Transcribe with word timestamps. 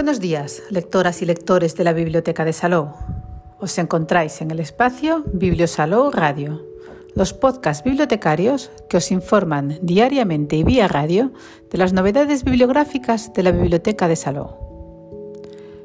Buenos 0.00 0.18
días, 0.18 0.62
lectoras 0.70 1.20
y 1.20 1.26
lectores 1.26 1.76
de 1.76 1.84
la 1.84 1.92
Biblioteca 1.92 2.46
de 2.46 2.54
Salou. 2.54 2.94
Os 3.58 3.76
encontráis 3.76 4.40
en 4.40 4.50
el 4.50 4.58
espacio 4.58 5.24
Bibliosalou 5.34 6.10
Radio, 6.10 6.64
los 7.14 7.34
podcasts 7.34 7.84
bibliotecarios 7.84 8.70
que 8.88 8.96
os 8.96 9.12
informan 9.12 9.78
diariamente 9.82 10.56
y 10.56 10.64
vía 10.64 10.88
radio 10.88 11.32
de 11.70 11.76
las 11.76 11.92
novedades 11.92 12.44
bibliográficas 12.44 13.34
de 13.34 13.42
la 13.42 13.52
Biblioteca 13.52 14.08
de 14.08 14.16
Salou. 14.16 14.56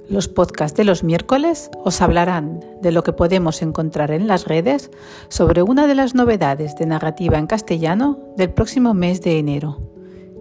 Los 0.08 0.30
podcasts 0.30 0.78
de 0.78 0.86
los 0.86 1.04
miércoles 1.04 1.70
os 1.84 2.00
hablarán 2.00 2.64
de 2.82 2.94
lo 2.94 3.04
que 3.04 3.12
podemos 3.12 3.62
encontrar 3.62 4.12
en 4.12 4.28
las 4.28 4.46
redes 4.46 4.92
sobre 5.28 5.62
una 5.62 5.88
de 5.88 5.96
las 5.96 6.16
novedades 6.16 6.74
de 6.78 6.86
narrativa 6.86 7.38
en 7.38 7.48
castellano 7.48 8.18
del 8.38 8.50
próximo 8.50 8.94
mes 8.94 9.22
de 9.22 9.40
enero. 9.40 9.82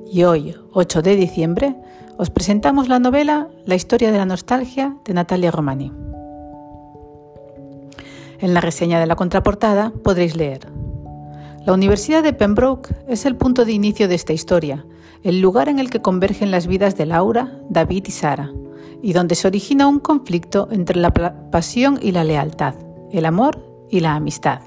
Y 0.06 0.22
hoy, 0.22 0.54
8 0.74 1.02
de 1.02 1.16
diciembre, 1.16 1.74
os 2.16 2.30
presentamos 2.30 2.88
la 2.88 2.98
novela 2.98 3.48
La 3.66 3.74
historia 3.74 4.12
de 4.12 4.18
la 4.18 4.24
nostalgia 4.24 4.96
de 5.04 5.14
Natalia 5.14 5.50
Romani. 5.50 5.92
En 8.38 8.54
la 8.54 8.60
reseña 8.60 9.00
de 9.00 9.06
la 9.06 9.16
contraportada 9.16 9.92
podréis 10.02 10.36
leer. 10.36 10.68
La 11.66 11.72
Universidad 11.72 12.22
de 12.22 12.32
Pembroke 12.32 12.94
es 13.08 13.26
el 13.26 13.36
punto 13.36 13.64
de 13.64 13.72
inicio 13.72 14.06
de 14.06 14.14
esta 14.14 14.32
historia, 14.32 14.84
el 15.22 15.40
lugar 15.40 15.68
en 15.68 15.78
el 15.78 15.90
que 15.90 16.02
convergen 16.02 16.50
las 16.50 16.66
vidas 16.66 16.96
de 16.96 17.06
Laura, 17.06 17.58
David 17.68 18.04
y 18.06 18.10
Sara, 18.10 18.52
y 19.02 19.12
donde 19.12 19.34
se 19.34 19.48
origina 19.48 19.88
un 19.88 19.98
conflicto 19.98 20.68
entre 20.70 21.00
la 21.00 21.10
pasión 21.50 21.98
y 22.00 22.12
la 22.12 22.22
lealtad, 22.22 22.74
el 23.10 23.24
amor 23.24 23.58
y 23.90 24.00
la 24.00 24.14
amistad. 24.14 24.60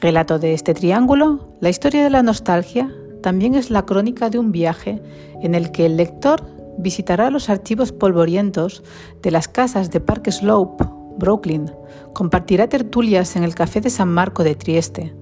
Relato 0.00 0.38
de 0.38 0.54
este 0.54 0.74
triángulo, 0.74 1.48
la 1.60 1.68
historia 1.68 2.02
de 2.02 2.10
la 2.10 2.22
nostalgia 2.22 2.90
también 3.22 3.54
es 3.54 3.70
la 3.70 3.84
crónica 3.84 4.30
de 4.30 4.38
un 4.38 4.52
viaje 4.52 5.02
en 5.42 5.54
el 5.54 5.70
que 5.70 5.86
el 5.86 5.96
lector 5.96 6.44
visitará 6.78 7.30
los 7.30 7.48
archivos 7.48 7.92
polvorientos 7.92 8.82
de 9.22 9.30
las 9.30 9.48
casas 9.48 9.90
de 9.90 10.00
Park 10.00 10.30
Slope, 10.30 10.84
Brooklyn, 11.18 11.70
compartirá 12.12 12.68
tertulias 12.68 13.36
en 13.36 13.44
el 13.44 13.54
Café 13.54 13.80
de 13.80 13.90
San 13.90 14.08
Marco 14.08 14.44
de 14.44 14.54
Trieste 14.54 15.14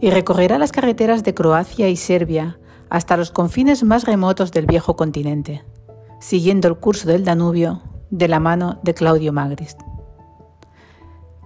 y 0.00 0.10
recorrerá 0.10 0.58
las 0.58 0.72
carreteras 0.72 1.22
de 1.24 1.34
Croacia 1.34 1.88
y 1.88 1.96
Serbia 1.96 2.58
hasta 2.88 3.16
los 3.16 3.30
confines 3.30 3.84
más 3.84 4.04
remotos 4.04 4.50
del 4.50 4.66
viejo 4.66 4.96
continente, 4.96 5.64
siguiendo 6.20 6.68
el 6.68 6.76
curso 6.76 7.08
del 7.08 7.24
Danubio 7.24 7.82
de 8.10 8.28
la 8.28 8.40
mano 8.40 8.80
de 8.82 8.94
Claudio 8.94 9.32
Magris. 9.32 9.76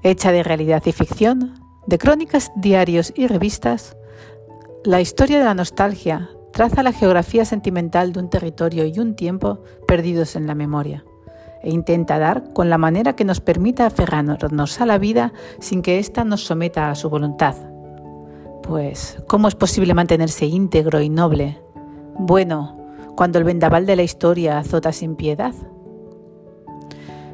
Hecha 0.03 0.33
de 0.33 0.43
realidad 0.43 0.83
y 0.87 0.93
ficción, 0.93 1.55
de 1.87 1.99
crónicas, 1.99 2.51
diarios 2.57 3.13
y 3.15 3.27
revistas, 3.27 3.97
la 4.85 5.01
historia 5.01 5.39
de 5.39 5.45
la 5.45 5.55
nostalgia 5.55 6.31
traza 6.55 6.85
la 6.85 6.93
geografía 6.93 7.45
sentimental 7.45 8.13
de 8.13 8.21
un 8.21 8.31
territorio 8.31 8.87
y 8.87 8.99
un 9.01 9.17
tiempo 9.17 9.61
perdidos 9.87 10.37
en 10.37 10.47
la 10.47 10.55
memoria 10.55 11.05
e 11.65 11.71
intenta 11.71 12.19
dar 12.19 12.53
con 12.53 12.71
la 12.71 12.79
manera 12.79 13.17
que 13.17 13.25
nos 13.25 13.41
permita 13.41 13.87
aferrarnos 13.87 14.81
a 14.81 14.87
la 14.87 14.99
vida 14.99 15.33
sin 15.61 15.83
que 15.83 15.99
ésta 15.99 16.23
nos 16.23 16.45
someta 16.45 16.91
a 16.91 16.95
su 16.95 17.09
voluntad. 17.09 17.57
Pues, 18.63 19.19
¿cómo 19.27 19.49
es 19.49 19.55
posible 19.55 19.95
mantenerse 19.95 20.47
íntegro 20.47 21.01
y 21.01 21.09
noble? 21.09 21.61
Bueno, 22.19 22.79
cuando 23.17 23.39
el 23.39 23.45
vendaval 23.45 23.87
de 23.87 23.97
la 23.97 24.03
historia 24.03 24.59
azota 24.59 24.93
sin 24.93 25.17
piedad. 25.17 25.55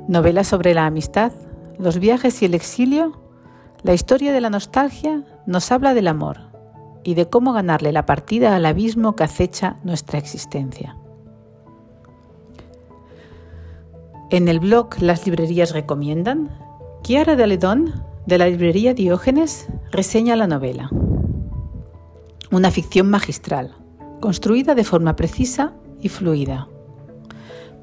Novela 0.09 0.45
sobre 0.45 0.75
la 0.75 0.87
amistad, 0.87 1.33
los 1.79 1.99
viajes 1.99 2.41
y 2.43 2.47
el 2.47 2.55
exilio, 2.55 3.21
la 3.83 3.95
historia 3.95 4.33
de 4.33 4.41
la 4.41 4.51
nostalgia 4.51 5.25
nos 5.45 5.73
habla 5.73 5.93
del 5.93 6.09
amor, 6.09 6.50
y 7.05 7.15
de 7.15 7.29
cómo 7.29 7.53
ganarle 7.53 7.93
la 7.93 8.07
partida 8.07 8.55
al 8.55 8.67
abismo 8.67 9.17
que 9.17 9.25
acecha 9.25 9.77
nuestra 9.85 10.19
existencia. 10.19 10.97
En 14.31 14.49
el 14.49 14.61
blog 14.61 15.01
Las 15.01 15.27
librerías 15.27 15.73
recomiendan, 15.73 16.51
Chiara 17.03 17.35
de 17.35 17.45
Aledón, 17.45 18.05
de 18.27 18.39
la 18.39 18.49
librería 18.49 18.95
Diógenes, 18.95 19.67
reseña 19.91 20.37
la 20.37 20.47
novela. 20.47 20.91
Una 22.53 22.71
ficción 22.71 23.11
magistral, 23.11 23.75
construida 24.21 24.75
de 24.75 24.85
forma 24.85 25.17
precisa 25.17 25.73
y 26.01 26.09
fluida. 26.09 26.69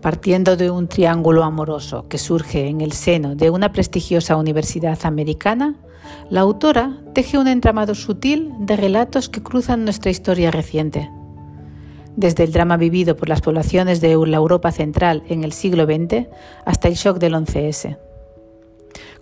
Partiendo 0.07 0.55
de 0.55 0.71
un 0.71 0.87
triángulo 0.87 1.43
amoroso 1.43 2.07
que 2.07 2.17
surge 2.17 2.69
en 2.69 2.79
el 2.79 2.93
seno 2.93 3.35
de 3.35 3.49
una 3.49 3.73
prestigiosa 3.73 4.37
universidad 4.37 4.97
americana, 5.03 5.75
la 6.29 6.39
autora 6.39 6.97
teje 7.13 7.37
un 7.37 7.49
entramado 7.49 7.93
sutil 7.93 8.53
de 8.59 8.77
relatos 8.77 9.27
que 9.27 9.43
cruzan 9.43 9.83
nuestra 9.83 10.09
historia 10.09 10.49
reciente. 10.49 11.11
Desde 12.15 12.45
el 12.45 12.53
drama 12.53 12.77
vivido 12.77 13.17
por 13.17 13.27
las 13.27 13.41
poblaciones 13.41 13.99
de 13.99 14.15
la 14.15 14.37
Europa 14.37 14.71
central 14.71 15.23
en 15.27 15.43
el 15.43 15.51
siglo 15.51 15.83
XX 15.83 16.29
hasta 16.63 16.87
el 16.87 16.93
shock 16.93 17.17
del 17.17 17.33
11S. 17.33 17.97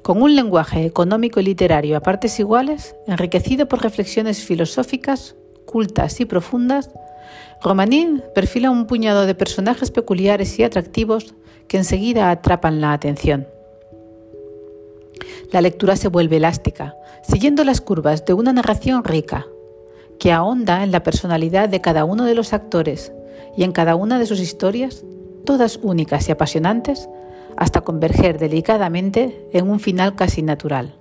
Con 0.03 0.21
un 0.21 0.35
lenguaje 0.35 0.85
económico 0.85 1.39
y 1.39 1.45
literario 1.45 1.97
a 1.97 2.01
partes 2.01 2.39
iguales, 2.39 2.95
enriquecido 3.07 3.67
por 3.67 3.81
reflexiones 3.81 4.43
filosóficas, 4.43 5.35
cultas 5.65 6.19
y 6.19 6.25
profundas, 6.25 6.91
Romaní 7.61 8.21
perfila 8.33 8.69
un 8.69 8.85
puñado 8.85 9.25
de 9.25 9.35
personajes 9.35 9.91
peculiares 9.91 10.59
y 10.59 10.63
atractivos 10.63 11.33
que 11.67 11.77
enseguida 11.77 12.29
atrapan 12.29 12.81
la 12.81 12.93
atención. 12.93 13.47
La 15.51 15.61
lectura 15.61 15.95
se 15.95 16.07
vuelve 16.07 16.37
elástica, 16.37 16.95
siguiendo 17.23 17.63
las 17.63 17.81
curvas 17.81 18.25
de 18.25 18.33
una 18.33 18.53
narración 18.53 19.03
rica, 19.03 19.47
que 20.19 20.31
ahonda 20.31 20.83
en 20.83 20.91
la 20.91 21.03
personalidad 21.03 21.69
de 21.69 21.81
cada 21.81 22.05
uno 22.05 22.25
de 22.25 22.35
los 22.35 22.53
actores 22.53 23.11
y 23.57 23.63
en 23.63 23.71
cada 23.71 23.95
una 23.95 24.19
de 24.19 24.25
sus 24.25 24.39
historias, 24.39 25.03
todas 25.45 25.79
únicas 25.81 26.27
y 26.27 26.31
apasionantes, 26.31 27.09
hasta 27.57 27.81
converger 27.81 28.37
delicadamente 28.37 29.47
en 29.53 29.69
un 29.69 29.79
final 29.79 30.15
casi 30.15 30.41
natural. 30.41 30.95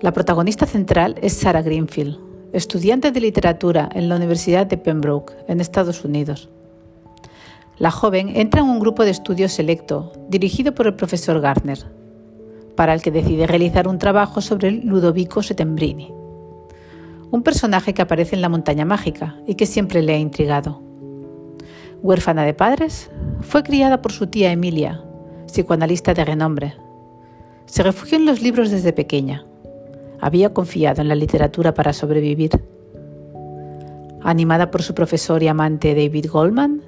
La 0.00 0.12
protagonista 0.12 0.66
central 0.66 1.16
es 1.20 1.32
Sarah 1.32 1.62
Greenfield, 1.62 2.27
estudiante 2.52 3.12
de 3.12 3.20
literatura 3.20 3.88
en 3.92 4.08
la 4.08 4.16
Universidad 4.16 4.66
de 4.66 4.78
Pembroke, 4.78 5.34
en 5.48 5.60
Estados 5.60 6.04
Unidos. 6.04 6.48
La 7.78 7.90
joven 7.90 8.30
entra 8.34 8.62
en 8.62 8.68
un 8.68 8.80
grupo 8.80 9.04
de 9.04 9.10
estudio 9.10 9.48
selecto, 9.48 10.12
dirigido 10.28 10.74
por 10.74 10.86
el 10.86 10.94
profesor 10.94 11.40
Gardner, 11.40 11.78
para 12.74 12.94
el 12.94 13.02
que 13.02 13.10
decide 13.10 13.46
realizar 13.46 13.86
un 13.86 13.98
trabajo 13.98 14.40
sobre 14.40 14.70
Ludovico 14.70 15.42
Settembrini, 15.42 16.12
un 17.30 17.42
personaje 17.42 17.92
que 17.94 18.02
aparece 18.02 18.34
en 18.34 18.42
la 18.42 18.48
montaña 18.48 18.84
mágica 18.84 19.36
y 19.46 19.54
que 19.54 19.66
siempre 19.66 20.02
le 20.02 20.14
ha 20.14 20.18
intrigado. 20.18 20.82
Huérfana 22.02 22.44
de 22.44 22.54
padres, 22.54 23.10
fue 23.40 23.62
criada 23.62 24.00
por 24.00 24.12
su 24.12 24.28
tía 24.28 24.52
Emilia, 24.52 25.04
psicoanalista 25.46 26.14
de 26.14 26.24
renombre. 26.24 26.74
Se 27.66 27.82
refugió 27.82 28.16
en 28.16 28.26
los 28.26 28.40
libros 28.40 28.70
desde 28.70 28.92
pequeña. 28.92 29.44
Había 30.20 30.52
confiado 30.52 31.00
en 31.00 31.08
la 31.08 31.14
literatura 31.14 31.74
para 31.74 31.92
sobrevivir. 31.92 32.50
Animada 34.22 34.70
por 34.70 34.82
su 34.82 34.94
profesor 34.94 35.42
y 35.42 35.48
amante 35.48 35.94
David 35.94 36.26
Goldman, 36.30 36.82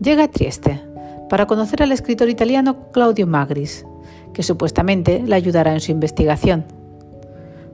llega 0.00 0.24
a 0.24 0.30
Trieste 0.30 0.80
para 1.28 1.46
conocer 1.46 1.82
al 1.82 1.92
escritor 1.92 2.28
italiano 2.28 2.90
Claudio 2.92 3.26
Magris 3.26 3.84
que 4.36 4.42
supuestamente 4.42 5.22
le 5.22 5.34
ayudará 5.34 5.72
en 5.72 5.80
su 5.80 5.90
investigación. 5.92 6.66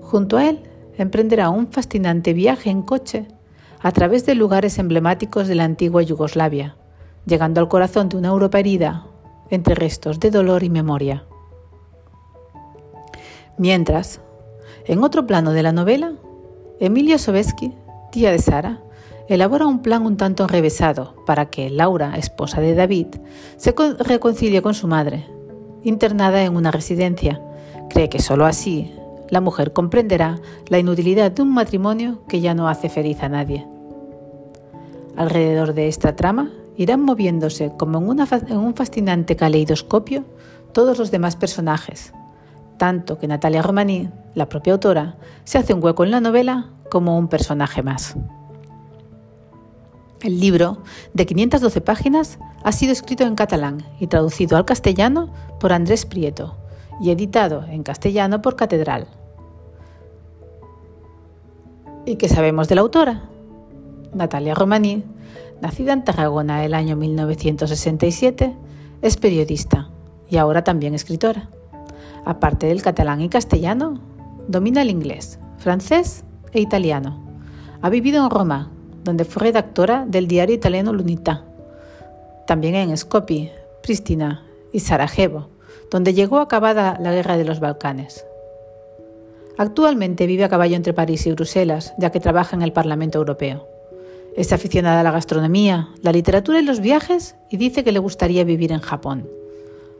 Junto 0.01 0.37
a 0.37 0.49
él, 0.49 0.63
emprenderá 0.97 1.51
un 1.51 1.67
fascinante 1.67 2.35
viaje 2.35 2.71
en 2.71 2.83
coche 2.83 3.27
a 3.81 3.91
través 3.91 4.27
de 4.27 4.37
lugares 4.37 4.79
emblemáticos 4.79 5.49
de 5.49 5.57
la 5.57 5.65
antigua 5.65 6.03
Yugoslavia, 6.03 6.77
llegando 7.27 7.61
al 7.61 7.69
corazón 7.69 8.09
de 8.09 8.17
una 8.17 8.29
Europa 8.29 8.61
herida 8.61 9.07
entre 9.51 9.75
restos 9.75 10.21
de 10.21 10.31
dolor 10.31 10.63
y 10.63 10.71
memoria. 10.71 11.25
Mientras, 13.59 14.21
en 14.87 15.05
otro 15.05 15.27
plano 15.27 15.53
de 15.53 15.63
la 15.63 15.73
novela, 15.73 16.15
Emilia 16.81 17.19
Sobeski, 17.19 17.73
tía 18.11 18.31
de 18.31 18.39
Sara, 18.39 18.81
elabora 19.29 19.67
un 19.67 19.81
plan 19.81 20.05
un 20.05 20.17
tanto 20.17 20.43
enrevesado 20.43 21.15
para 21.27 21.47
que 21.47 21.71
Laura, 21.71 22.17
esposa 22.17 22.61
de 22.61 22.75
David, 22.75 23.07
se 23.57 23.75
reconcilie 23.99 24.63
con 24.63 24.75
su 24.75 24.89
madre 24.89 25.27
internada 25.85 26.43
en 26.43 26.57
una 26.57 26.71
residencia. 26.71 27.41
Cree 27.91 28.09
que 28.09 28.21
sólo 28.21 28.47
así 28.47 28.93
la 29.31 29.41
mujer 29.41 29.73
comprenderá 29.73 30.39
la 30.69 30.79
inutilidad 30.79 31.33
de 31.33 31.43
un 31.43 31.53
matrimonio 31.53 32.23
que 32.29 32.41
ya 32.41 32.55
no 32.55 32.69
hace 32.69 32.89
feliz 32.89 33.23
a 33.23 33.29
nadie. 33.29 33.67
Alrededor 35.17 35.75
de 35.75 35.89
esta 35.89 36.17
trama 36.17 36.51
irán 36.77 37.03
moviéndose 37.03 37.73
como 37.79 37.99
en, 37.99 38.29
en 38.49 38.57
un 38.57 38.75
fascinante 38.75 39.37
caleidoscopio 39.37 40.25
todos 40.73 40.99
los 40.99 41.11
demás 41.11 41.37
personajes, 41.37 42.13
tanto 42.83 43.17
que 43.17 43.29
Natalia 43.29 43.63
Romani, 43.63 44.11
la 44.35 44.49
propia 44.49 44.73
autora, 44.73 45.15
se 45.45 45.57
hace 45.57 45.73
un 45.73 45.81
hueco 45.85 46.03
en 46.03 46.11
la 46.11 46.21
novela 46.21 46.71
como 46.91 47.17
un 47.17 47.29
personaje 47.29 47.81
más. 47.81 48.17
El 50.21 50.41
libro, 50.41 50.79
de 51.15 51.25
512 51.25 51.81
páginas, 51.81 52.41
ha 52.65 52.73
sido 52.73 52.91
escrito 52.91 53.23
en 53.23 53.37
catalán 53.37 53.85
y 54.01 54.09
traducido 54.09 54.57
al 54.57 54.65
castellano 54.65 55.33
por 55.61 55.73
Andrés 55.73 56.07
Prieto 56.07 56.57
y 57.01 57.13
editado 57.13 57.63
en 57.69 57.85
castellano 57.85 58.43
por 58.43 58.57
Catedral. 58.57 59.07
¿Y 62.05 62.17
qué 62.17 62.29
sabemos 62.29 62.67
de 62.67 62.75
la 62.75 62.81
autora? 62.81 63.29
Natalia 64.13 64.57
Romaní 64.57 65.05
Nacida 65.61 65.93
en 65.93 66.03
Tarragona 66.03 66.65
el 66.65 66.75
año 66.75 66.97
1967, 66.97 68.57
es 69.03 69.17
periodista 69.19 69.89
y 70.29 70.39
ahora 70.39 70.65
también 70.65 70.97
escritora. 70.97 71.49
Aparte 72.25 72.67
del 72.67 72.83
catalán 72.83 73.21
y 73.21 73.29
castellano, 73.29 74.01
domina 74.47 74.83
el 74.83 74.91
inglés, 74.91 75.39
francés 75.59 76.25
e 76.53 76.61
italiano. 76.61 77.21
Ha 77.81 77.91
vivido 77.91 78.23
en 78.23 78.31
Roma, 78.31 78.71
donde 79.03 79.25
fue 79.25 79.43
redactora 79.43 80.05
del 80.07 80.29
diario 80.29 80.55
italiano 80.55 80.93
Lunita. 80.93 81.45
También 82.47 82.77
en 82.77 82.97
Skopje, 82.97 83.53
Pristina 83.83 84.45
y 84.73 84.81
Sarajevo, 84.81 85.49
donde 85.91 86.15
llegó 86.15 86.39
acabada 86.39 86.97
la 87.01 87.13
guerra 87.13 87.37
de 87.37 87.45
los 87.45 87.59
Balcanes. 87.59 88.25
Actualmente 89.59 90.27
vive 90.27 90.45
a 90.45 90.49
caballo 90.49 90.77
entre 90.77 90.95
París 90.95 91.27
y 91.27 91.33
Bruselas, 91.33 91.93
ya 91.99 92.11
que 92.11 92.21
trabaja 92.21 92.57
en 92.57 92.63
el 92.63 92.73
Parlamento 92.73 93.19
Europeo. 93.19 93.67
Es 94.37 94.53
aficionada 94.53 95.01
a 95.01 95.03
la 95.03 95.11
gastronomía, 95.11 95.91
la 96.03 96.13
literatura 96.13 96.61
y 96.61 96.65
los 96.65 96.81
viajes 96.81 97.37
y 97.51 97.59
dice 97.59 97.85
que 97.85 97.93
le 97.93 97.99
gustaría 97.99 98.45
vivir 98.45 98.73
en 98.73 98.81
Japón. 98.81 99.29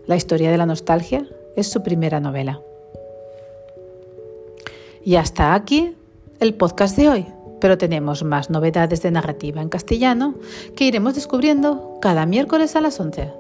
La 0.07 0.17
historia 0.17 0.51
de 0.51 0.57
la 0.57 0.67
nostalgia 0.67 1.27
es 1.57 1.69
su 1.69 1.83
primera 1.83 2.21
novela. 2.21 2.61
Y 5.05 5.17
hasta 5.17 5.55
aquí 5.55 5.95
el 6.41 6.55
podcast 6.55 6.97
de 6.97 7.09
hoy, 7.09 7.27
pero 7.61 7.79
tenemos 7.79 8.25
más 8.25 8.51
novedades 8.51 9.03
de 9.03 9.11
narrativa 9.11 9.61
en 9.61 9.69
castellano 9.69 10.35
que 10.77 10.85
iremos 10.85 11.15
descubriendo 11.15 11.99
cada 12.01 12.27
miércoles 12.27 12.77
a 12.77 12.81
las 12.81 12.99
11. 12.99 13.33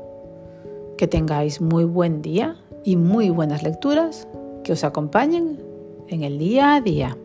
Que 0.96 1.08
tengáis 1.08 1.60
muy 1.60 1.84
buen 1.84 2.22
día 2.22 2.56
y 2.84 2.96
muy 2.96 3.30
buenas 3.30 3.62
lecturas 3.62 4.26
que 4.64 4.72
os 4.72 4.84
acompañen 4.84 5.60
en 6.08 6.22
el 6.22 6.38
día 6.38 6.74
a 6.74 6.80
día. 6.80 7.16